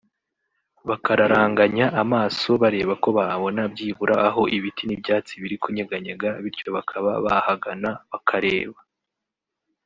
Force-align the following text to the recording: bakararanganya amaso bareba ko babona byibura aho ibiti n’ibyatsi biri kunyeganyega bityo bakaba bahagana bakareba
bakararanganya 0.89 1.85
amaso 2.03 2.49
bareba 2.61 2.93
ko 3.03 3.09
babona 3.17 3.61
byibura 3.73 4.15
aho 4.27 4.41
ibiti 4.57 4.83
n’ibyatsi 4.85 5.33
biri 5.41 5.57
kunyeganyega 5.63 6.29
bityo 6.43 6.67
bakaba 6.77 7.11
bahagana 7.25 7.89
bakareba 8.11 8.79